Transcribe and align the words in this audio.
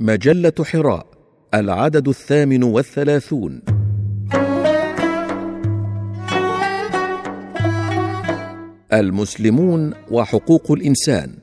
مجلة 0.00 0.52
حراء 0.64 1.06
العدد 1.54 2.08
الثامن 2.08 2.62
والثلاثون. 2.62 3.62
المسلمون 8.92 9.94
وحقوق 10.10 10.72
الإنسان. 10.72 11.34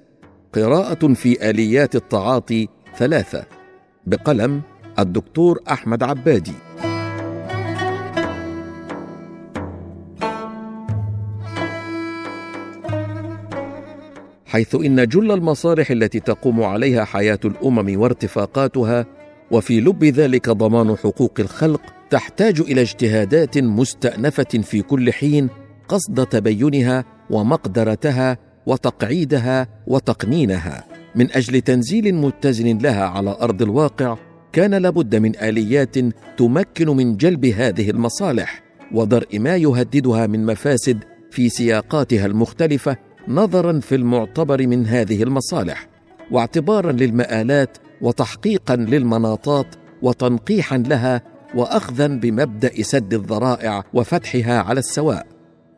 قراءة 0.53 1.13
في 1.13 1.49
آليات 1.49 1.95
التعاطي 1.95 2.67
ثلاثة. 2.97 3.45
بقلم 4.05 4.61
الدكتور 4.99 5.59
أحمد 5.71 6.03
عبادي. 6.03 6.55
حيث 14.55 14.75
إن 14.75 15.07
جل 15.07 15.31
المصالح 15.31 15.91
التي 15.91 16.19
تقوم 16.19 16.63
عليها 16.63 17.05
حياة 17.05 17.39
الأمم 17.45 17.99
وارتفاقاتها 17.99 19.05
وفي 19.51 19.81
لب 19.81 20.03
ذلك 20.03 20.49
ضمان 20.49 20.95
حقوق 20.97 21.33
الخلق 21.39 21.81
تحتاج 22.09 22.59
إلى 22.59 22.81
اجتهادات 22.81 23.57
مستأنفة 23.57 24.61
في 24.63 24.81
كل 24.81 25.13
حين 25.13 25.49
قصد 25.87 26.25
تبينها 26.25 27.05
ومقدرتها 27.29 28.37
وتقعيدها 28.65 29.67
وتقنينها. 29.87 30.83
من 31.15 31.31
أجل 31.31 31.61
تنزيل 31.61 32.15
متزن 32.15 32.77
لها 32.77 33.05
على 33.05 33.37
أرض 33.41 33.61
الواقع 33.61 34.17
كان 34.53 34.75
لابد 34.75 35.15
من 35.15 35.35
آليات 35.39 35.95
تمكن 36.37 36.87
من 36.87 37.17
جلب 37.17 37.45
هذه 37.45 37.89
المصالح 37.89 38.63
ودرء 38.91 39.39
ما 39.39 39.55
يهددها 39.55 40.27
من 40.27 40.45
مفاسد 40.45 41.03
في 41.31 41.49
سياقاتها 41.49 42.25
المختلفة 42.25 42.97
نظرا 43.27 43.79
في 43.79 43.95
المعتبر 43.95 44.67
من 44.67 44.85
هذه 44.85 45.23
المصالح 45.23 45.87
واعتبارا 46.31 46.91
للمآلات 46.91 47.77
وتحقيقا 48.01 48.75
للمناطات 48.75 49.67
وتنقيحا 50.01 50.77
لها 50.77 51.21
واخذا 51.55 52.07
بمبدأ 52.07 52.83
سد 52.83 53.13
الذرائع 53.13 53.83
وفتحها 53.93 54.59
على 54.59 54.79
السواء 54.79 55.27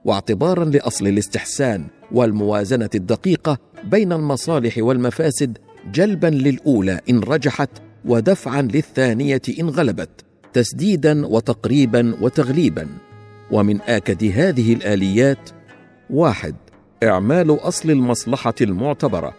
واعتبارا 0.06 0.66
لأصل 0.66 1.08
الاستحسان 1.08 1.88
والموازنة 2.12 2.90
الدقيقة 2.96 3.58
بين 3.84 4.14
المصالح 4.14 4.78
والمفاسد 4.78 5.58
جلبا 5.92 6.28
للأولى 6.28 7.00
إن 7.10 7.20
رجحت 7.20 7.70
ودفعا 8.06 8.62
للثانية 8.62 9.42
إن 9.60 9.70
غلبت 9.70 10.10
تسديدا 10.54 11.28
وتقريبا 11.28 12.16
وتغليبا. 12.22 12.88
ومن 13.52 13.82
آكد 13.82 14.24
هذه 14.24 14.74
الآليات 14.74 15.50
واحد 16.10 16.56
إعمال 17.04 17.52
أصل 17.52 17.92
المصلحة 17.92 18.54
المعتبرة. 18.62 19.34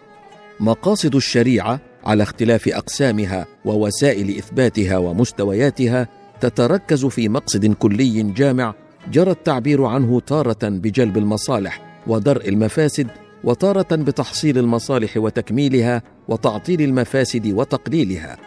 مقاصد 0.59 1.15
الشريعة 1.15 1.79
على 2.03 2.23
اختلاف 2.23 2.67
أقسامها 2.67 3.45
ووسائل 3.65 4.37
إثباتها 4.37 4.97
ومستوياتها 4.97 6.07
تتركز 6.41 7.05
في 7.05 7.29
مقصد 7.29 7.73
كلي 7.73 8.23
جامع 8.23 8.73
جرى 9.11 9.31
التعبير 9.31 9.83
عنه 9.85 10.19
تاره 10.19 10.69
بجلب 10.69 11.17
المصالح 11.17 12.01
ودرء 12.07 12.49
المفاسد 12.49 13.07
وتاره 13.43 13.95
بتحصيل 13.95 14.57
المصالح 14.57 15.17
وتكميلها 15.17 16.03
وتعطيل 16.27 16.81
المفاسد 16.81 17.53
وتقليلها. 17.53 18.37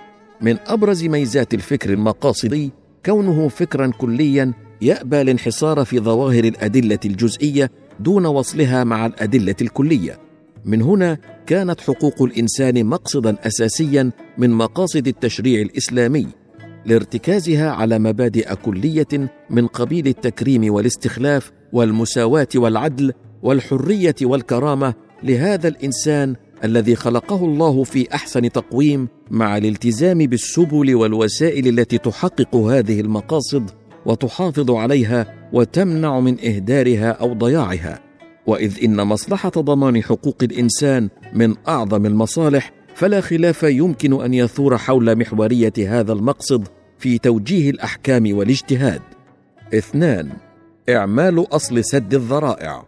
من 0.40 0.56
أبرز 0.66 1.04
ميزات 1.04 1.54
الفكر 1.54 1.92
المقاصدي 1.92 2.70
كونه 3.06 3.48
فكرا 3.48 3.86
كليا 3.98 4.52
يأبى 4.82 5.20
الانحصار 5.20 5.84
في 5.84 6.00
ظواهر 6.00 6.44
الأدلة 6.44 6.98
الجزئية 7.04 7.70
دون 8.02 8.26
وصلها 8.26 8.84
مع 8.84 9.06
الأدلة 9.06 9.54
الكلية. 9.60 10.18
من 10.64 10.82
هنا 10.82 11.18
كانت 11.46 11.80
حقوق 11.80 12.22
الإنسان 12.22 12.86
مقصدا 12.86 13.36
اساسيا 13.46 14.10
من 14.38 14.50
مقاصد 14.50 15.08
التشريع 15.08 15.62
الإسلامي 15.62 16.26
لارتكازها 16.86 17.70
على 17.70 17.98
مبادئ 17.98 18.54
كلية 18.54 19.30
من 19.50 19.66
قبيل 19.66 20.06
التكريم 20.06 20.74
والاستخلاف 20.74 21.52
والمساواة 21.72 22.48
والعدل 22.54 23.12
والحرية 23.42 24.14
والكرامة 24.22 24.94
لهذا 25.22 25.68
الإنسان 25.68 26.36
الذي 26.64 26.94
خلقه 26.94 27.44
الله 27.44 27.84
في 27.84 28.14
أحسن 28.14 28.52
تقويم 28.52 29.08
مع 29.30 29.56
الالتزام 29.56 30.18
بالسبل 30.18 30.94
والوسائل 30.94 31.78
التي 31.78 31.98
تحقق 31.98 32.56
هذه 32.56 33.00
المقاصد. 33.00 33.70
وتحافظ 34.06 34.70
عليها 34.70 35.34
وتمنع 35.52 36.20
من 36.20 36.44
إهدارها 36.44 37.10
أو 37.10 37.34
ضياعها. 37.34 38.00
وإذ 38.46 38.84
إن 38.84 39.00
مصلحة 39.00 39.50
ضمان 39.50 40.02
حقوق 40.02 40.36
الإنسان 40.42 41.08
من 41.34 41.54
أعظم 41.68 42.06
المصالح 42.06 42.72
فلا 42.94 43.20
خلاف 43.20 43.62
يمكن 43.62 44.22
أن 44.22 44.34
يثور 44.34 44.78
حول 44.78 45.18
محورية 45.18 45.72
هذا 45.78 46.12
المقصد 46.12 46.68
في 46.98 47.18
توجيه 47.18 47.70
الأحكام 47.70 48.36
والاجتهاد. 48.36 49.00
اثنان 49.74 50.30
إعمال 50.88 51.46
أصل 51.52 51.84
سد 51.84 52.14
الذرائع. 52.14 52.84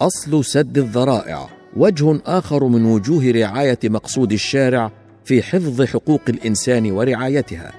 أصل 0.00 0.44
سد 0.44 0.78
الذرائع 0.78 1.48
وجه 1.76 2.20
آخر 2.26 2.64
من 2.64 2.84
وجوه 2.84 3.30
رعاية 3.30 3.78
مقصود 3.84 4.32
الشارع 4.32 4.92
في 5.24 5.42
حفظ 5.42 5.82
حقوق 5.82 6.20
الإنسان 6.28 6.90
ورعايتها. 6.90 7.72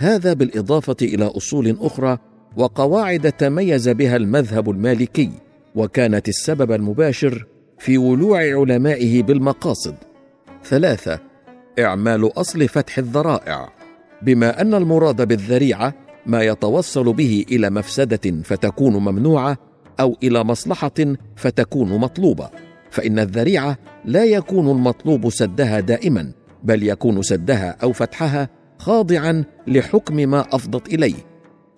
هذا 0.00 0.32
بالإضافة 0.32 0.96
إلى 1.02 1.24
أصول 1.24 1.76
أخرى 1.80 2.18
وقواعد 2.56 3.32
تميز 3.32 3.88
بها 3.88 4.16
المذهب 4.16 4.70
المالكي 4.70 5.30
وكانت 5.74 6.28
السبب 6.28 6.72
المباشر 6.72 7.46
في 7.78 7.98
ولوع 7.98 8.38
علمائه 8.38 9.22
بالمقاصد. 9.22 9.94
ثلاثة 10.64 11.20
إعمال 11.78 12.40
أصل 12.40 12.68
فتح 12.68 12.98
الذرائع. 12.98 13.72
بما 14.22 14.60
أن 14.60 14.74
المراد 14.74 15.28
بالذريعة 15.28 15.94
ما 16.26 16.42
يتوصل 16.42 17.12
به 17.12 17.44
إلى 17.50 17.70
مفسدة 17.70 18.42
فتكون 18.44 18.92
ممنوعة 18.92 19.56
أو 20.00 20.16
إلى 20.22 20.44
مصلحة 20.44 21.14
فتكون 21.36 21.88
مطلوبة 21.88 22.50
فإن 22.90 23.18
الذريعة 23.18 23.78
لا 24.04 24.24
يكون 24.24 24.70
المطلوب 24.70 25.30
سدها 25.30 25.80
دائما 25.80 26.32
بل 26.64 26.82
يكون 26.82 27.22
سدها 27.22 27.76
أو 27.82 27.92
فتحها 27.92 28.59
خاضعا 28.80 29.44
لحكم 29.66 30.16
ما 30.16 30.46
أفضت 30.52 30.88
إليه. 30.94 31.14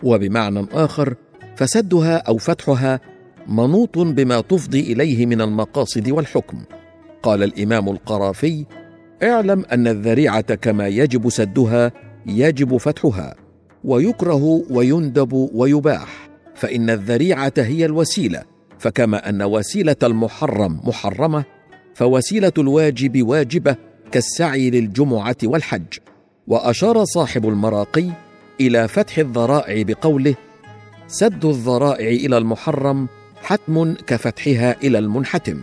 وبمعنى 0.02 0.66
آخر 0.72 1.14
فسدها 1.56 2.16
أو 2.16 2.38
فتحها 2.38 3.00
منوط 3.48 3.98
بما 3.98 4.40
تفضي 4.40 4.92
إليه 4.92 5.26
من 5.26 5.40
المقاصد 5.40 6.08
والحكم. 6.10 6.58
قال 7.22 7.42
الإمام 7.42 7.88
القرافي 7.88 8.66
اعلم 9.22 9.64
أن 9.72 9.86
الذريعة 9.86 10.54
كما 10.54 10.88
يجب 10.88 11.28
سدها 11.30 11.92
يجب 12.26 12.76
فتحها 12.76 13.34
ويكره 13.84 14.62
ويندب 14.70 15.32
ويباح 15.54 16.30
فإن 16.54 16.90
الذريعة 16.90 17.52
هي 17.56 17.84
الوسيلة. 17.84 18.42
فكما 18.78 19.28
أن 19.28 19.42
وسيلة 19.42 19.96
المحرم 20.02 20.80
محرمة 20.84 21.44
فوسيلة 21.94 22.52
الواجب 22.58 23.22
واجبة 23.28 23.76
كالسعي 24.12 24.70
للجمعة 24.70 25.36
والحج. 25.44 25.98
وأشار 26.46 27.04
صاحب 27.04 27.48
المراقي 27.48 28.08
إلى 28.60 28.88
فتح 28.88 29.18
الذرائع 29.18 29.82
بقوله 29.82 30.34
سد 31.06 31.44
الذرائع 31.44 32.08
إلى 32.08 32.38
المحرم 32.38 33.08
حتم 33.42 33.94
كفتحها 33.94 34.76
إلى 34.82 34.98
المنحتم. 34.98 35.60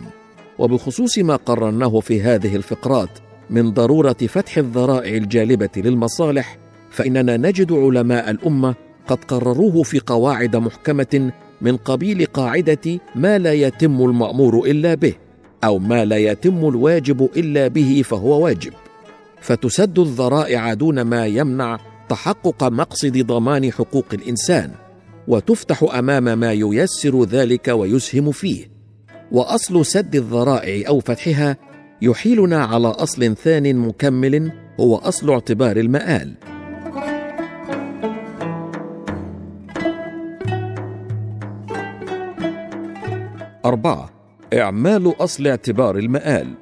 وبخصوص 0.58 1.18
ما 1.18 1.36
قررناه 1.36 2.00
في 2.00 2.22
هذه 2.22 2.56
الفقرات 2.56 3.08
من 3.50 3.70
ضرورة 3.70 4.16
فتح 4.28 4.58
الذرائع 4.58 5.16
الجالبة 5.16 5.70
للمصالح 5.76 6.58
فإننا 6.90 7.36
نجد 7.36 7.72
علماء 7.72 8.30
الأمة 8.30 8.74
قد 9.06 9.24
قرروه 9.24 9.82
في 9.82 10.00
قواعد 10.06 10.56
محكمة 10.56 11.32
من 11.60 11.76
قبيل 11.76 12.26
قاعدة 12.26 12.98
ما 13.14 13.38
لا 13.38 13.52
يتم 13.52 14.02
المأمور 14.04 14.66
إلا 14.66 14.94
به 14.94 15.14
أو 15.64 15.78
ما 15.78 16.04
لا 16.04 16.16
يتم 16.16 16.68
الواجب 16.68 17.28
إلا 17.36 17.68
به 17.68 18.02
فهو 18.04 18.44
واجب. 18.44 18.72
فتسد 19.40 19.98
الذرائع 19.98 20.74
دون 20.74 21.02
ما 21.02 21.26
يمنع 21.26 21.78
تحقق 22.08 22.64
مقصد 22.64 23.18
ضمان 23.18 23.72
حقوق 23.72 24.06
الإنسان 24.12 24.70
وتفتح 25.28 25.82
أمام 25.94 26.38
ما 26.38 26.52
ييسر 26.52 27.24
ذلك 27.24 27.68
ويسهم 27.68 28.32
فيه. 28.32 28.70
وأصل 29.32 29.86
سد 29.86 30.16
الذرائع 30.16 30.88
أو 30.88 31.00
فتحها 31.00 31.56
يحيلنا 32.02 32.64
على 32.64 32.88
أصل 32.88 33.36
ثان 33.36 33.76
مكمل 33.76 34.52
هو 34.80 34.96
أصل 34.96 35.30
اعتبار 35.30 35.76
المآل. 35.76 36.34
أربعة 43.64 44.10
إعمال 44.54 45.14
أصل 45.20 45.46
اعتبار 45.46 45.98
المآل. 45.98 46.54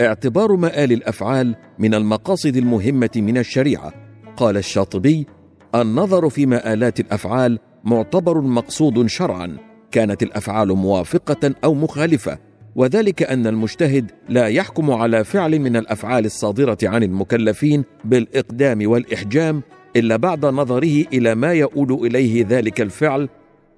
اعتبار 0.00 0.56
مآل 0.56 0.92
الأفعال 0.92 1.56
من 1.78 1.94
المقاصد 1.94 2.56
المهمة 2.56 3.10
من 3.16 3.38
الشريعة. 3.38 3.92
قال 4.36 4.56
الشاطبي 4.56 5.26
النظر 5.74 6.30
في 6.30 6.46
مآلات 6.46 7.00
الأفعال 7.00 7.58
معتبر 7.84 8.40
مقصود 8.40 9.06
شرعا. 9.06 9.56
كانت 9.90 10.22
الأفعال 10.22 10.68
موافقة 10.68 11.54
أو 11.64 11.74
مخالفة. 11.74 12.38
وذلك 12.74 13.22
أن 13.22 13.46
المجتهد 13.46 14.10
لا 14.28 14.46
يحكم 14.46 14.90
على 14.90 15.24
فعل 15.24 15.58
من 15.58 15.76
الأفعال 15.76 16.24
الصادرة 16.24 16.78
عن 16.82 17.02
المكلفين 17.02 17.84
بالإقدام 18.04 18.90
والإحجام 18.90 19.62
إلا 19.96 20.16
بعد 20.16 20.46
نظره 20.46 21.04
إلى 21.12 21.34
ما 21.34 21.52
يؤول 21.52 22.06
إليه 22.06 22.46
ذلك 22.48 22.80
الفعل 22.80 23.28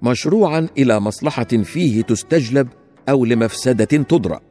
مشروعا 0.01 0.67
إلى 0.77 0.99
مصلحة 0.99 1.43
فيه 1.43 2.01
تستجلب 2.01 2.67
أو 3.09 3.25
لمفسدة 3.25 3.85
تدرأ. 3.85 4.48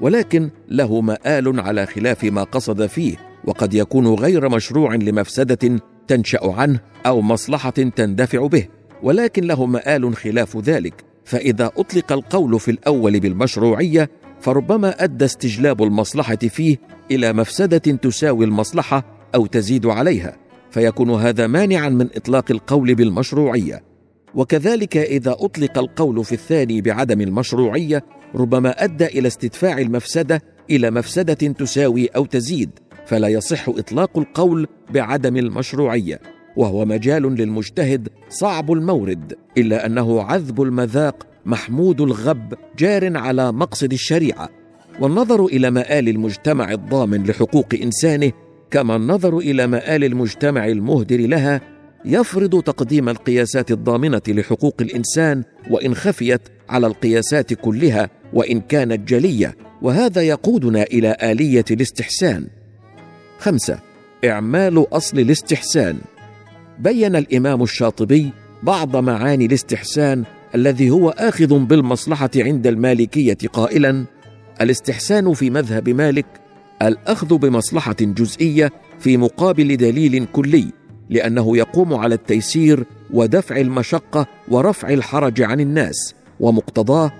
ولكن 0.00 0.50
له 0.68 1.00
مآل 1.00 1.60
على 1.60 1.86
خلاف 1.86 2.24
ما 2.24 2.42
قصد 2.42 2.86
فيه 2.86 3.16
وقد 3.44 3.74
يكون 3.74 4.06
غير 4.06 4.48
مشروع 4.48 4.94
لمفسدة 4.94 5.78
تنشأ 6.08 6.40
عنه 6.42 6.80
أو 7.06 7.20
مصلحة 7.20 7.70
تندفع 7.70 8.46
به 8.46 8.68
ولكن 9.02 9.44
له 9.44 9.66
مآل 9.66 10.16
خلاف 10.16 10.56
ذلك. 10.56 11.04
فإذا 11.24 11.70
أطلق 11.76 12.12
القول 12.12 12.60
في 12.60 12.70
الأول 12.70 13.20
بالمشروعية 13.20 14.10
فربما 14.40 15.04
أدى 15.04 15.24
استجلاب 15.24 15.82
المصلحة 15.82 16.36
فيه 16.36 16.76
إلى 17.10 17.32
مفسدة 17.32 17.78
تساوي 17.78 18.44
المصلحة 18.44 19.04
أو 19.34 19.46
تزيد 19.46 19.86
عليها 19.86 20.36
فيكون 20.70 21.10
هذا 21.10 21.46
مانعا 21.46 21.88
من 21.88 22.08
إطلاق 22.16 22.44
القول 22.50 22.94
بالمشروعية. 22.94 23.82
وكذلك 24.34 24.96
إذا 24.96 25.32
أطلق 25.32 25.78
القول 25.78 26.24
في 26.24 26.32
الثاني 26.32 26.80
بعدم 26.80 27.20
المشروعية 27.20 28.04
ربما 28.34 28.84
أدى 28.84 29.06
إلى 29.06 29.28
استدفاع 29.28 29.78
المفسدة 29.78 30.42
إلى 30.70 30.90
مفسدة 30.90 31.34
تساوي 31.34 32.06
أو 32.06 32.26
تزيد 32.26 32.70
فلا 33.06 33.28
يصح 33.28 33.68
إطلاق 33.68 34.18
القول 34.18 34.66
بعدم 34.90 35.36
المشروعية 35.36 36.20
وهو 36.56 36.84
مجال 36.84 37.22
للمجتهد 37.22 38.08
صعب 38.28 38.72
المورد 38.72 39.34
إلا 39.58 39.86
أنه 39.86 40.22
عذب 40.22 40.62
المذاق 40.62 41.26
محمود 41.46 42.00
الغب 42.00 42.54
جار 42.78 43.16
على 43.16 43.52
مقصد 43.52 43.92
الشريعة. 43.92 44.48
والنظر 45.00 45.46
إلى 45.46 45.70
مآل 45.70 46.08
المجتمع 46.08 46.72
الضامن 46.72 47.24
لحقوق 47.24 47.66
إنسانه 47.82 48.32
كما 48.70 48.96
النظر 48.96 49.38
إلى 49.38 49.66
مآل 49.66 50.04
المجتمع 50.04 50.66
المهدر 50.66 51.20
لها 51.20 51.60
يفرض 52.04 52.62
تقديم 52.62 53.08
القياسات 53.08 53.70
الضامنة 53.70 54.22
لحقوق 54.28 54.74
الإنسان 54.80 55.42
وإن 55.70 55.94
خفيت 55.94 56.40
على 56.68 56.86
القياسات 56.86 57.54
كلها 57.54 58.10
وإن 58.34 58.60
كانت 58.60 59.08
جلية 59.08 59.56
وهذا 59.82 60.22
يقودنا 60.22 60.82
إلى 60.82 61.16
آلية 61.22 61.64
الاستحسان. 61.70 62.46
خمسة 63.38 63.78
إعمال 64.24 64.86
أصل 64.92 65.18
الاستحسان. 65.18 65.98
بين 66.78 67.16
الإمام 67.16 67.62
الشاطبي 67.62 68.30
بعض 68.62 68.96
معاني 68.96 69.46
الاستحسان 69.46 70.24
الذي 70.54 70.90
هو 70.90 71.10
آخذ 71.10 71.58
بالمصلحة 71.58 72.30
عند 72.36 72.66
المالكية 72.66 73.38
قائلا 73.52 74.04
الاستحسان 74.60 75.32
في 75.34 75.50
مذهب 75.50 75.88
مالك 75.88 76.26
الأخذ 76.82 77.38
بمصلحة 77.38 77.96
جزئية 78.00 78.72
في 78.98 79.16
مقابل 79.16 79.76
دليل 79.76 80.26
كلي 80.32 80.66
لأنه 81.10 81.56
يقوم 81.56 81.94
على 81.94 82.14
التيسير 82.14 82.84
ودفع 83.10 83.56
المشقة 83.56 84.26
ورفع 84.48 84.88
الحرج 84.88 85.42
عن 85.42 85.60
الناس 85.60 86.14
ومقتضاه 86.40 87.12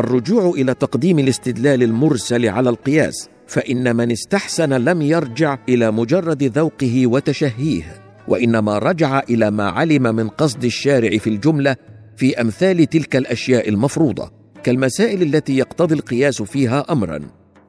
الرجوع 0.00 0.50
إلى 0.50 0.74
تقديم 0.74 1.18
الاستدلال 1.18 1.82
المرسل 1.82 2.48
على 2.48 2.70
القياس 2.70 3.28
فإن 3.46 3.96
من 3.96 4.10
استحسن 4.10 4.72
لم 4.72 5.02
يرجع 5.02 5.58
إلى 5.68 5.90
مجرد 5.90 6.42
ذوقه 6.42 7.06
وتشهيه 7.06 8.02
وإنما 8.28 8.78
رجع 8.78 9.22
إلى 9.30 9.50
ما 9.50 9.68
علم 9.68 10.02
من 10.02 10.28
قصد 10.28 10.64
الشارع 10.64 11.18
في 11.18 11.26
الجملة 11.26 11.76
في 12.16 12.40
أمثال 12.40 12.86
تلك 12.86 13.16
الأشياء 13.16 13.68
المفروضة 13.68 14.30
كالمسائل 14.62 15.22
التي 15.22 15.58
يقتضي 15.58 15.94
القياس 15.94 16.42
فيها 16.42 16.84
امرا 16.90 17.20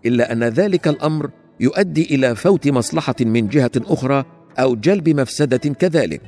إلا 0.06 0.32
أن 0.32 0.44
ذلك 0.44 0.88
الأمر 0.88 1.30
يؤدي 1.60 2.16
إلى 2.16 2.36
فوت 2.36 2.68
مصلحة 2.68 3.16
من 3.22 3.48
جهة 3.48 3.72
أخرى 3.78 4.26
أو 4.60 4.76
جلب 4.76 5.10
مفسدة 5.10 5.58
كذلك 5.58 6.22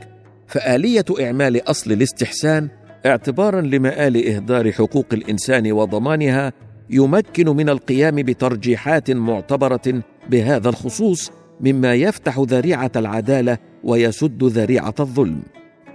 فآلية 0.47 1.05
إعمال 1.21 1.69
أصل 1.69 1.91
الاستحسان 1.91 2.67
اعتبارا 3.07 3.61
لمآل 3.61 4.27
إهدار 4.27 4.71
حقوق 4.71 5.05
الإنسان 5.13 5.71
وضمانها 5.71 6.53
يمكن 6.89 7.49
من 7.49 7.69
القيام 7.69 8.15
بترجيحات 8.15 9.11
معتبرة 9.11 10.03
بهذا 10.29 10.69
الخصوص 10.69 11.31
مما 11.61 11.93
يفتح 11.93 12.39
ذريعة 12.39 12.91
العدالة 12.95 13.57
ويسد 13.83 14.43
ذريعة 14.43 14.95
الظلم. 14.99 15.41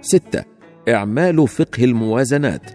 ستة 0.01 0.43
إعمال 0.89 1.47
فقه 1.47 1.83
الموازنات. 1.83 2.71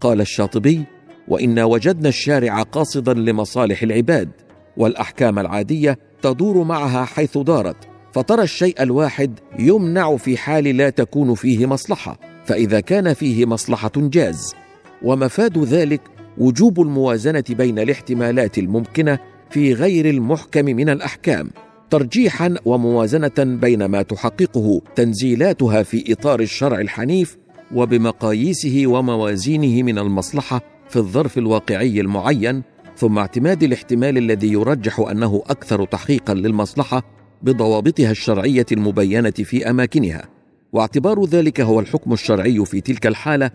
قال 0.00 0.20
الشاطبي 0.20 0.84
وانا 1.28 1.64
وجدنا 1.64 2.08
الشارع 2.08 2.62
قاصدا 2.62 3.14
لمصالح 3.14 3.82
العباد 3.82 4.30
والأحكام 4.76 5.38
العادية 5.38 5.98
تدور 6.22 6.64
معها 6.64 7.04
حيث 7.04 7.38
دارت 7.38 7.76
فترى 8.12 8.42
الشيء 8.42 8.82
الواحد 8.82 9.38
يمنع 9.58 10.16
في 10.16 10.36
حال 10.36 10.64
لا 10.64 10.90
تكون 10.90 11.34
فيه 11.34 11.66
مصلحة. 11.66 12.29
فإذا 12.50 12.80
كان 12.80 13.14
فيه 13.14 13.46
مصلحة 13.46 13.92
جاز. 13.96 14.54
ومفاد 15.02 15.58
ذلك 15.58 16.00
وجوب 16.38 16.80
الموازنة 16.80 17.44
بين 17.50 17.78
الاحتمالات 17.78 18.58
الممكنة 18.58 19.18
في 19.50 19.74
غير 19.74 20.10
المحكم 20.10 20.64
من 20.64 20.88
الأحكام 20.88 21.50
ترجيحا 21.90 22.54
وموازنة 22.64 23.32
بين 23.38 23.84
ما 23.84 24.02
تحققه 24.02 24.80
تنزيلاتها 24.96 25.82
في 25.82 26.12
إطار 26.12 26.40
الشرع 26.40 26.80
الحنيف 26.80 27.36
وبمقاييسه 27.74 28.82
وموازينه 28.86 29.82
من 29.82 29.98
المصلحة 29.98 30.60
في 30.88 30.96
الظرف 30.96 31.38
الواقعي 31.38 32.00
المعين 32.00 32.62
ثم 32.96 33.18
اعتماد 33.18 33.62
الاحتمال 33.62 34.18
الذي 34.18 34.52
يرجح 34.52 35.00
أنه 35.00 35.42
أكثر 35.46 35.84
تحقيقا 35.84 36.34
للمصلحة 36.34 37.02
بضوابطها 37.42 38.10
الشرعية 38.10 38.66
المبينة 38.72 39.30
في 39.30 39.70
أماكنها. 39.70 40.39
واعتبار 40.72 41.24
ذلك 41.24 41.60
هو 41.60 41.80
الحكم 41.80 42.12
الشرعي 42.12 42.64
في 42.64 42.80
تلك 42.80 43.06
الحالة 43.06 43.50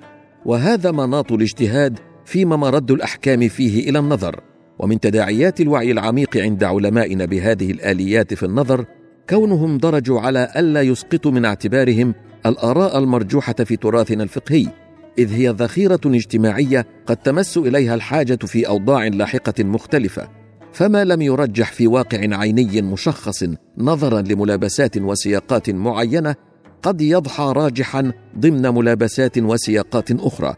وهذا 0.45 0.91
مناط 0.91 1.31
الاجتهاد 1.31 1.99
فيما 2.25 2.55
مرد 2.55 2.91
الأحكام 2.91 3.47
فيه 3.47 3.89
إلى 3.89 3.99
النظر. 3.99 4.39
ومن 4.79 4.99
تداعيات 4.99 5.61
الوعي 5.61 5.91
العميق 5.91 6.37
عند 6.37 6.63
علمائنا 6.63 7.25
بهذه 7.25 7.71
الآليات 7.71 8.33
في 8.33 8.43
النظر 8.43 8.85
كونهم 9.29 9.77
درجوا 9.77 10.19
على 10.19 10.51
ألا 10.55 10.81
يسقطوا 10.81 11.31
من 11.31 11.45
اعتبارهم 11.45 12.13
الآراء 12.45 12.97
المرجوحة 12.97 13.53
في 13.53 13.75
تراثنا 13.75 14.23
الفقهي 14.23 14.67
إذ 15.17 15.33
هي 15.33 15.49
ذخيرة 15.49 15.99
اجتماعية 16.05 16.85
قد 17.05 17.17
تمس 17.17 17.57
إليها 17.57 17.95
الحاجة 17.95 18.39
في 18.45 18.67
أوضاع 18.67 19.07
لاحقة 19.07 19.63
مختلفة. 19.63 20.27
فما 20.73 21.03
لم 21.03 21.21
يرجح 21.21 21.71
في 21.71 21.87
واقع 21.87 22.37
عيني 22.37 22.81
مشخص 22.81 23.45
نظرا 23.77 24.21
لملابسات 24.21 24.97
وسياقات 24.97 25.69
معينة 25.69 26.35
قد 26.85 27.01
يضحى 27.01 27.53
راجحا 27.55 28.11
ضمن 28.39 28.61
ملابسات 28.61 29.37
وسياقات 29.37 30.11
أخرى. 30.11 30.55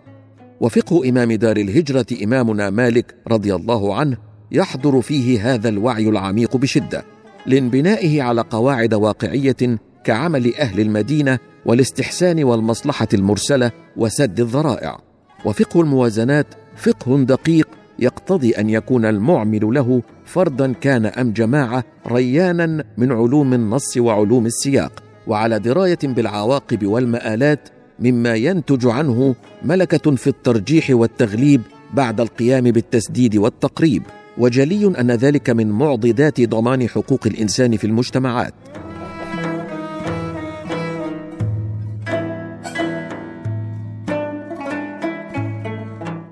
وفقه 0.62 1.10
إمام 1.10 1.32
دار 1.32 1.58
الهجرة 1.58 2.06
إمامنا 2.24 2.70
مالك 2.70 3.16
رضي 3.28 3.56
الله 3.56 3.96
عنه 3.96 4.18
يحضر 4.52 5.02
فيه 5.02 5.54
هذا 5.54 5.70
الوعي 5.70 6.10
العميق 6.10 6.58
بشدة 6.58 7.06
لانبنائه 7.46 8.22
على 8.22 8.42
قواعد 8.42 8.94
واقعية 8.94 9.80
كعمل 10.04 10.56
أهل 10.56 10.80
المدينة 10.80 11.40
والاستحسان 11.66 12.44
والمصلحة 12.44 13.08
المرسلة 13.14 13.72
وسد 13.98 14.40
الذرائع. 14.40 15.00
وفقه 15.46 15.82
الموازنات 15.82 16.48
فقه 16.76 17.18
دقيق 17.18 17.70
يقتضي 18.00 18.52
أن 18.52 18.70
يكون 18.70 19.06
المعمل 19.06 19.74
له 19.74 20.02
فردا 20.26 20.74
كان 20.74 21.06
أم 21.06 21.32
جماعة 21.32 21.84
ريانا 22.08 22.84
من 22.98 23.12
علوم 23.12 23.54
النص 23.54 23.98
وعلوم 23.98 24.46
السياق. 24.46 25.07
وعلى 25.28 25.60
دراية 25.60 26.00
بالعواقب 26.04 26.86
والمآلات 26.86 27.70
مما 28.00 28.36
ينتج 28.36 28.86
عنه 28.88 29.36
ملكة 29.64 30.16
في 30.16 30.28
الترجيح 30.28 30.90
والتغليب 30.90 31.62
بعد 31.94 32.22
القيام 32.22 32.64
بالتسديد 32.64 33.36
والتقريب. 33.36 34.04
وجلي 34.38 35.00
أن 35.00 35.12
ذلك 35.12 35.50
من 35.50 35.72
معضدات 35.72 36.42
ضمان 36.42 36.90
حقوق 36.90 37.28
الإنسان 37.28 37.78
في 37.78 37.88
المجتمعات. 37.88 38.54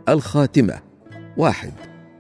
الخاتمة. 0.10 0.74
واحد. 1.38 1.72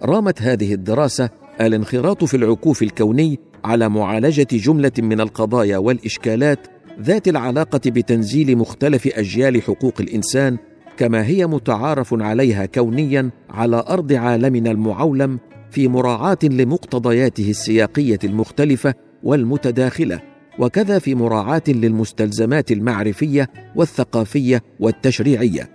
رامت 0.04 0.42
هذه 0.42 0.74
الدراسة 0.74 1.30
الانخراط 1.62 2.24
في 2.24 2.38
العكوف 2.38 2.84
الكوني 2.84 3.40
على 3.66 3.90
معالجة 3.90 4.48
جملة 4.52 4.92
من 5.00 5.22
القضايا 5.22 5.78
والإشكالات 5.78 6.60
ذات 7.02 7.28
العلاقة 7.28 7.82
بتنزيل 7.86 8.58
مختلف 8.58 9.08
أجيال 9.08 9.62
حقوق 9.62 9.94
الإنسان 10.00 10.58
كما 10.98 11.26
هي 11.26 11.48
متعارف 11.48 12.14
عليها 12.14 12.66
كونيا 12.66 13.30
على 13.50 13.84
أرض 13.90 14.14
عالمنا 14.14 14.72
المعولم 14.72 15.40
في 15.72 15.88
مراعاة 15.88 16.38
لمقتضياته 16.44 17.50
السياقية 17.50 18.20
المختلفة 18.24 18.94
والمتداخلة 19.24 20.22
وكذا 20.60 21.00
في 21.00 21.16
مراعاة 21.16 21.64
للمستلزمات 21.68 22.72
المعرفية 22.72 23.50
والثقافية 23.76 24.64
والتشريعية. 24.80 25.70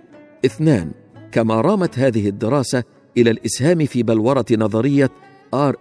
اثنان 0.45 0.91
كما 1.31 1.61
رامت 1.61 1.99
هذه 1.99 2.29
الدراسة 2.29 2.83
إلى 3.17 3.31
الإسهام 3.31 3.85
في 3.85 4.03
بلورة 4.03 4.45
نظرية 4.51 5.09
ار 5.53 5.75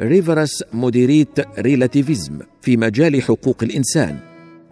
reverse 0.00 0.64
moderate 0.72 1.58
relativism 1.58 2.38
في 2.60 2.76
مجال 2.76 3.22
حقوق 3.22 3.56
الانسان 3.62 4.18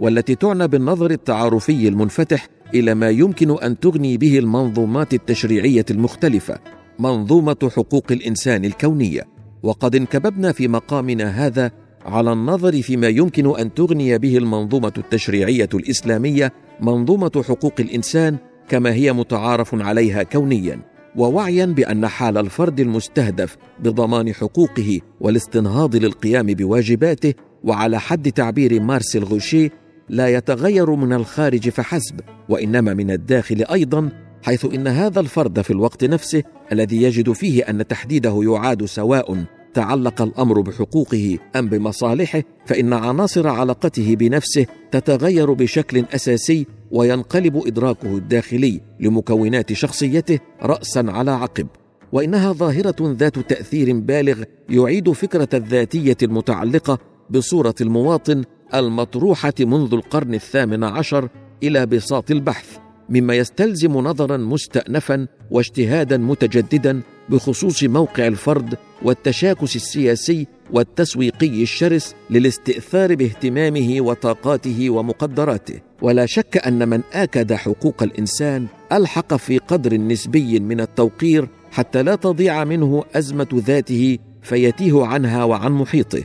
والتي 0.01 0.35
تعنى 0.35 0.69
بالنظر 0.69 1.11
التعارفي 1.11 1.89
المنفتح 1.89 2.49
إلى 2.75 2.95
ما 2.95 3.11
يمكن 3.11 3.59
أن 3.63 3.81
تغني 3.81 4.17
به 4.17 4.39
المنظومات 4.39 5.15
التشريعية 5.15 5.85
المختلفة 5.91 6.59
منظومة 6.99 7.71
حقوق 7.77 8.05
الإنسان 8.11 8.65
الكونية. 8.65 9.23
وقد 9.63 9.97
انكببنا 9.97 10.53
في 10.53 10.69
مقامنا 10.69 11.47
هذا 11.47 11.71
على 12.05 12.33
النظر 12.33 12.83
فيما 12.83 13.09
يمكن 13.09 13.59
أن 13.59 13.75
تغني 13.75 14.19
به 14.19 14.39
المنظومة 14.39 14.93
التشريعية 14.99 15.69
الإسلامية 15.75 16.53
منظومة 16.81 17.45
حقوق 17.49 17.75
الإنسان 17.81 18.37
كما 18.69 18.93
هي 18.93 19.13
متعارف 19.13 19.75
عليها 19.75 20.23
كونيا. 20.23 20.96
ووعيا 21.17 21.67
بأن 21.67 22.07
حال 22.07 22.39
الفرد 22.39 22.81
المستهدف 22.81 23.57
بضمان 23.81 24.35
حقوقه 24.35 25.01
والاستنهاض 25.21 25.97
للقيام 25.97 26.47
بواجباته 26.47 27.35
وعلى 27.65 28.01
حد 28.01 28.33
تعبير 28.33 28.81
مارسيل 28.81 29.25
غوشيه 29.25 29.71
لا 30.09 30.29
يتغير 30.29 30.91
من 30.91 31.13
الخارج 31.13 31.69
فحسب 31.69 32.21
وإنما 32.49 32.95
من 32.95 33.11
الداخل 33.11 33.65
أيضا 33.73 34.11
حيث 34.43 34.65
إن 34.65 34.87
هذا 34.87 35.21
الفرد 35.21 35.61
في 35.61 35.71
الوقت 35.71 36.05
نفسه 36.05 36.43
الذي 36.73 37.03
يجد 37.03 37.33
فيه 37.33 37.63
أن 37.63 37.87
تحديده 37.87 38.41
يعاد 38.43 38.85
سواء 38.85 39.45
تعلق 39.77 40.23
الأمر 40.23 40.61
بحقوقه 40.61 41.39
أم 41.57 41.69
بمصالحه 41.69 42.43
فإن 42.67 42.93
عناصر 42.93 43.49
علاقته 43.49 44.17
بنفسه 44.17 44.67
تتغير 44.91 45.53
بشكل 45.53 46.05
أساسي 46.15 46.67
وينقلب 46.91 47.67
إدراكه 47.67 48.17
الداخلي 48.17 48.81
لمكونات 49.01 49.73
شخصيته 49.73 50.39
راسا 50.63 51.05
على 51.09 51.31
عقب. 51.31 51.67
وإنها 52.13 52.53
ظاهرة 52.53 52.97
ذات 53.01 53.39
تأثير 53.39 54.01
بالغ 54.01 54.43
يعيد 54.69 55.13
فكرة 55.13 55.49
الذاتية 55.55 56.17
المتعلقة 56.23 56.99
بصورة 57.31 57.75
المواطن 57.81 58.45
المطروحة 58.75 59.55
منذ 59.61 59.95
القرن 59.95 60.35
الثامن 60.35 60.85
عشر 60.85 61.29
إلى 61.63 61.87
بساط 61.87 62.31
البحث 62.31 62.79
مما 63.09 63.35
يستلزم 63.35 63.93
نظرا 63.93 64.37
مستانفا 64.37 65.27
واجتهادا 65.51 66.17
متجددا 66.17 67.03
بخصوص 67.29 67.85
موقع 67.85 68.27
الفرد 68.27 68.79
والتشاكس 69.03 69.77
السياسي 69.77 70.47
والتسويقي 70.71 71.63
الشرس 71.63 72.15
للاستئثار 72.31 73.15
باهتمامه 73.15 74.01
وطاقاته 74.01 74.91
ومقدراته. 74.91 75.81
ولا 76.03 76.27
شك 76.27 76.57
أن 76.67 76.89
من 76.89 77.01
آكد 77.13 77.53
حقوق 77.53 78.03
الإنسان 78.03 78.67
ألحق 78.93 79.37
في 79.37 79.59
قدر 79.59 79.97
نسبي 79.97 80.61
من 80.61 80.81
التوقير 80.81 81.49
حتى 81.73 82.03
لا 82.03 82.15
تضيع 82.15 82.65
منه 82.65 83.05
أزمة 83.15 83.49
ذاته 83.55 84.19
فيتيه 84.43 85.07
عنها 85.07 85.45
وعن 85.45 85.73
محيطه. 85.73 86.23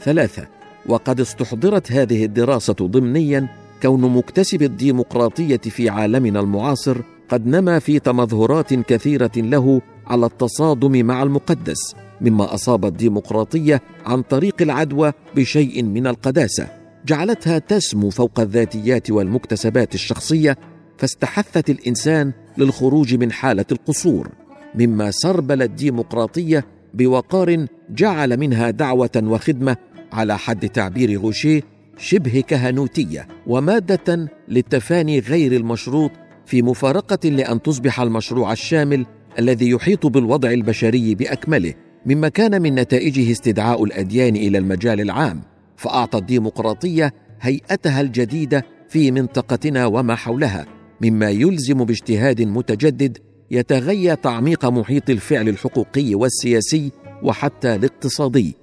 ثلاثة 0.00 0.46
وقد 0.86 1.20
استحضرت 1.20 1.92
هذه 1.92 2.24
الدراسة 2.24 2.74
ضمنيا 2.74 3.48
كون 3.82 4.00
مكتسب 4.00 4.62
الديمقراطية 4.62 5.56
في 5.56 5.88
عالمنا 5.88 6.40
المعاصر 6.40 6.98
قد 7.28 7.46
نما 7.46 7.78
في 7.78 7.98
تمظهرات 7.98 8.74
كثيرة 8.74 9.32
له 9.36 9.80
على 10.06 10.26
التصادم 10.26 11.06
مع 11.06 11.22
المقدس 11.22 11.94
مما 12.20 12.54
أصاب 12.54 12.84
الديمقراطية 12.84 13.82
عن 14.06 14.22
طريق 14.22 14.54
العدوى 14.62 15.12
بشيء 15.36 15.82
من 15.82 16.06
القداسة. 16.06 16.68
جعلتها 17.06 17.58
تسمو 17.58 18.10
فوق 18.10 18.40
الذاتيات 18.40 19.10
والمكتسبات 19.10 19.94
الشخصية 19.94 20.56
فاستحثت 20.98 21.70
الإنسان 21.70 22.32
للخروج 22.58 23.14
من 23.14 23.32
حالة 23.32 23.64
القصور 23.72 24.28
مما 24.74 25.10
سربل 25.10 25.62
الديمقراطية 25.62 26.66
بوقار 26.94 27.66
جعل 27.90 28.36
منها 28.36 28.70
دعوة 28.70 29.22
وخدمة 29.24 29.76
على 30.12 30.38
حد 30.38 30.68
تعبير 30.68 31.20
غوشيه 31.20 31.62
شبه 31.98 32.44
كهنوتية 32.48 33.28
ومادة 33.46 34.28
للتفاني 34.48 35.18
غير 35.18 35.52
المشروط 35.52 36.10
في 36.46 36.62
مفارقة 36.62 37.28
لأن 37.28 37.62
تصبح 37.62 38.00
المشروع 38.00 38.52
الشامل 38.52 39.06
الذي 39.38 39.70
يحيط 39.70 40.06
بالوضع 40.06 40.50
البشري 40.50 41.14
بأكمله 41.14 41.74
مما 42.06 42.28
كان 42.28 42.62
من 42.62 42.74
نتائجه 42.74 43.32
استدعاء 43.32 43.84
الأديان 43.84 44.36
إلى 44.36 44.58
المجال 44.58 45.00
العام 45.00 45.40
فأعطى 45.76 46.18
الديمقراطية 46.18 47.14
هيئتها 47.40 48.00
الجديدة 48.00 48.64
في 48.88 49.10
منطقتنا 49.10 49.86
وما 49.86 50.14
حولها 50.14 50.66
مما 51.00 51.30
يلزم 51.30 51.84
باجتهاد 51.84 52.42
متجدد 52.42 53.18
يتغيى 53.50 54.16
تعميق 54.16 54.66
محيط 54.66 55.10
الفعل 55.10 55.48
الحقوقي 55.48 56.14
والسياسي 56.14 56.90
وحتى 57.22 57.74
الاقتصادي. 57.74 58.56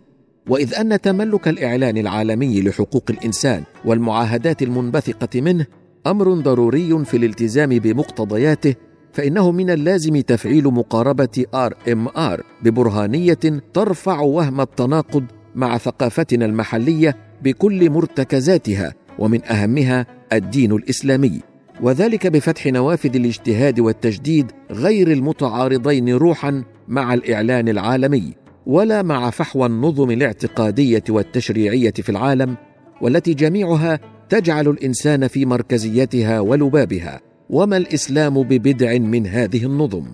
وإذ 0.50 0.74
أن 0.74 1.02
تملك 1.02 1.48
الإعلان 1.48 1.98
العالمي 1.98 2.62
لحقوق 2.62 3.04
الإنسان 3.10 3.64
والمعاهدات 3.86 4.62
المنبثقة 4.62 5.42
منه 5.42 5.66
أمر 6.08 6.34
ضروري 6.34 7.06
في 7.06 7.18
الالتزام 7.18 7.70
بمقتضياته 7.70 8.76
فإنه 9.14 9.52
من 9.52 9.70
اللازم 9.70 10.22
تفعيل 10.22 10.64
مقاربة 10.64 11.46
RMR 11.54 12.44
ببرهانية 12.64 13.62
ترفع 13.74 14.20
وهم 14.20 14.62
التناقض 14.62 15.24
مع 15.56 15.78
ثقافتنا 15.78 16.46
المحلية 16.46 17.18
بكل 17.44 17.90
مرتكزاتها 17.90 18.94
ومن 19.20 19.46
أهمها 19.46 20.06
الدين 20.34 20.72
الإسلامي. 20.72 21.42
وذلك 21.82 22.28
بفتح 22.28 22.68
نوافذ 22.68 23.16
الاجتهاد 23.16 23.80
والتجديد 23.80 24.52
غير 24.72 25.12
المتعارضين 25.12 26.10
روحا 26.10 26.64
مع 26.88 27.14
الإعلان 27.14 27.70
العالمي 27.70 28.34
ولا 28.66 29.02
مع 29.02 29.30
فحوى 29.30 29.66
النظم 29.66 30.12
الاعتقادية 30.12 31.04
والتشريعية 31.10 31.92
في 31.92 32.10
العالم 32.10 32.56
والتي 33.02 33.34
جميعها 33.34 34.00
تجعل 34.30 34.68
الإنسان 34.68 35.28
في 35.28 35.46
مركزيتها 35.46 36.40
ولبابها. 36.40 37.31
وما 37.52 37.78
الإسلام 37.78 38.44
ببدع 38.44 38.98
من 38.98 39.28
هذه 39.28 39.66
النظم؟ 39.66 40.06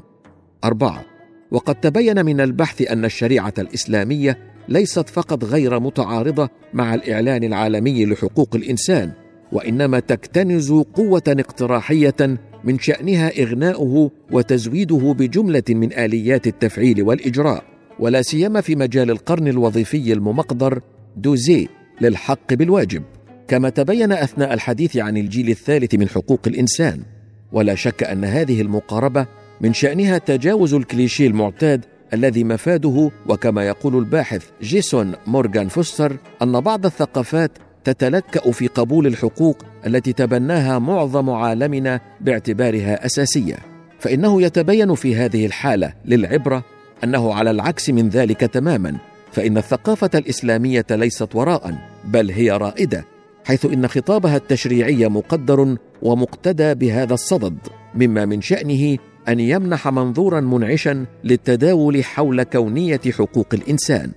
أربعة. 0.64 1.06
وقد 1.52 1.76
تبين 1.76 2.26
من 2.26 2.42
البحث 2.42 2.92
أن 2.92 3.06
الشريعة 3.06 3.54
الإسلامية 3.58 4.38
ليست 4.70 5.10
فقط 5.10 5.44
غير 5.44 5.80
متعارضة 5.80 6.50
مع 6.74 6.94
الإعلان 6.94 7.44
العالمي 7.44 8.06
لحقوق 8.06 8.56
الإنسان 8.56 9.12
وإنما 9.52 10.00
تكتنز 10.00 10.72
قوة 10.72 11.24
اقتراحية 11.28 12.38
من 12.64 12.80
شأنها 12.80 13.42
إغناؤه 13.44 14.12
وتزويده 14.32 15.16
بجملة 15.20 15.64
من 15.70 15.94
آليات 15.94 16.48
التفعيل 16.48 17.04
والإجراء. 17.04 17.64
ولا 18.00 18.22
سيما 18.22 18.62
في 18.62 18.76
مجال 18.76 19.12
القرن 19.12 19.48
الوظيفي 19.48 20.14
الممقدر 20.14 20.82
دوزي 21.18 21.68
للحق 22.02 22.54
بالواجب. 22.54 23.04
كما 23.48 23.70
تبين 23.70 24.12
أثناء 24.12 24.54
الحديث 24.54 24.98
عن 24.98 25.18
الجيل 25.18 25.50
الثالث 25.50 25.96
من 25.96 26.10
حقوق 26.10 26.42
الإنسان. 26.48 27.17
ولا 27.52 27.76
شك 27.76 28.04
أن 28.04 28.26
هذه 28.26 28.62
المقاربة 28.62 29.26
من 29.62 29.74
شأنها 29.74 30.18
تجاوز 30.18 30.74
الكليشيه 30.74 31.28
المعتاد 31.28 31.86
الذي 32.14 32.44
مفاده 32.44 33.12
وكما 33.30 33.68
يقول 33.68 33.98
الباحث 33.98 34.46
جيسون 34.62 35.14
مورغان 35.28 35.68
فوستر 35.68 36.18
أن 36.42 36.60
بعض 36.60 36.86
الثقافات 36.86 37.52
تتلكأ 37.84 38.52
في 38.52 38.68
قبول 38.68 39.08
الحقوق 39.08 39.66
التي 39.86 40.14
تبناها 40.14 40.80
معظم 40.80 41.30
عالمنا 41.30 42.02
باعتبارها 42.22 43.06
أساسية. 43.06 43.56
فإنه 44.00 44.42
يتبين 44.42 44.96
في 44.96 45.16
هذه 45.16 45.46
الحالة 45.46 45.94
للعبرة 46.06 46.64
أنه 47.04 47.34
على 47.34 47.52
العكس 47.52 47.90
من 47.90 48.10
ذلك 48.10 48.40
تماما 48.40 48.98
فإن 49.32 49.58
الثقافة 49.58 50.10
الإسلامية 50.16 50.86
ليست 50.92 51.36
وراء 51.36 51.78
بل 52.06 52.32
هي 52.32 52.52
رائدة 52.52 53.06
حيث 53.48 53.66
إن 53.66 53.88
خطابها 53.88 54.38
التشريعي 54.38 55.08
مقدر 55.08 55.78
ومقتدى 56.02 56.74
بهذا 56.74 57.14
الصدد 57.14 57.58
مما 57.96 58.26
من 58.26 58.42
شأنه 58.42 58.98
أن 59.28 59.40
يمنح 59.40 59.88
منظورا 59.88 60.42
منعشا 60.42 61.06
للتداول 61.24 62.04
حول 62.04 62.44
كونية 62.44 63.02
حقوق 63.12 63.48
الإنسان. 63.54 64.12